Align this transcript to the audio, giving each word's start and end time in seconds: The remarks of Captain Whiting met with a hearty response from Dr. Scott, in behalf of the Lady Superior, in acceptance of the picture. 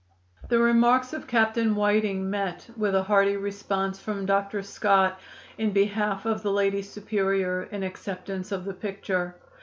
The 0.49 0.57
remarks 0.57 1.13
of 1.13 1.27
Captain 1.27 1.75
Whiting 1.75 2.27
met 2.27 2.65
with 2.75 2.95
a 2.95 3.03
hearty 3.03 3.37
response 3.37 3.99
from 3.99 4.25
Dr. 4.25 4.63
Scott, 4.63 5.19
in 5.59 5.73
behalf 5.73 6.25
of 6.25 6.41
the 6.41 6.51
Lady 6.51 6.81
Superior, 6.81 7.67
in 7.71 7.83
acceptance 7.83 8.51
of 8.51 8.65
the 8.65 8.73
picture. 8.73 9.35